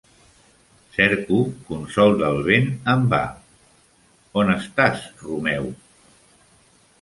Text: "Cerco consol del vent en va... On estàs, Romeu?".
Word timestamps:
"Cerco 0.93 1.41
consol 1.67 2.15
del 2.21 2.41
vent 2.47 2.71
en 2.95 3.05
va... 3.11 3.19
On 4.43 4.51
estàs, 4.55 5.05
Romeu?". 5.29 5.71